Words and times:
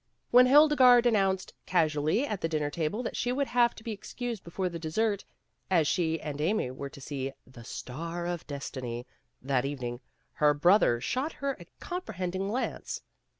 When 0.31 0.47
Hildegarde 0.47 1.07
announced 1.07 1.53
casually 1.67 2.25
at 2.25 2.41
the 2.41 2.49
dinner 2.49 2.71
table 2.71 3.03
that 3.03 3.15
she 3.15 3.31
would 3.31 3.45
have 3.45 3.75
to 3.75 3.83
be 3.83 3.91
excused 3.91 4.43
before 4.43 4.67
the 4.67 4.79
desert, 4.79 5.23
as 5.69 5.87
she 5.87 6.19
and 6.19 6.41
Amy 6.41 6.71
were 6.71 6.89
to 6.89 6.99
see 6.99 7.33
the 7.45 7.63
"Star 7.63 8.25
of 8.25 8.47
Destiny" 8.47 9.05
that 9.43 9.63
evening, 9.63 10.01
her 10.33 10.55
brother 10.55 10.99
shot 11.01 11.33
her 11.33 11.55
a 11.59 11.67
comprehending 11.79 12.47
glance. 12.47 13.03